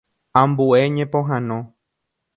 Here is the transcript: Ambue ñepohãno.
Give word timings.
Ambue 0.41 0.79
ñepohãno. 0.95 1.59